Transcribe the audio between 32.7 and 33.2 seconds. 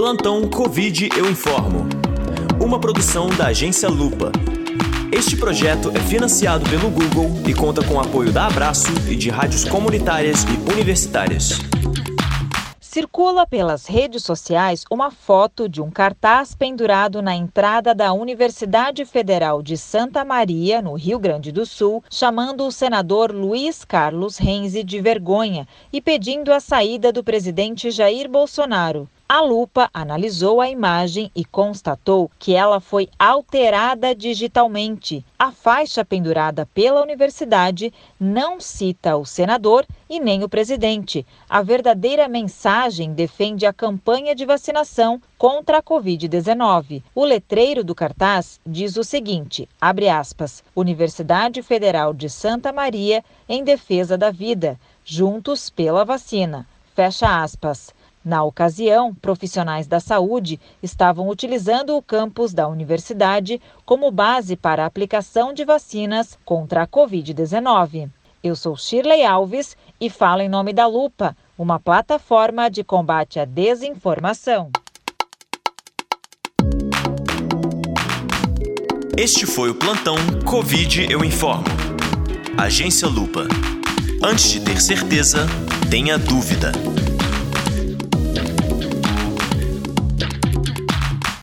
foi